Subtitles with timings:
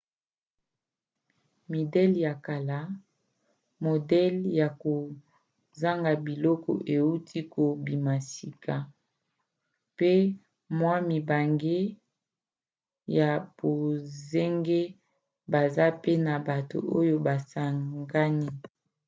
[1.71, 2.79] midele ya kala
[3.85, 8.75] modele ya kozanga biloko euti kobima sika
[9.97, 10.13] pe
[10.77, 11.79] mwa mibange
[13.17, 14.81] ya bonzenga
[15.51, 18.49] baza pe na bato oyo basangani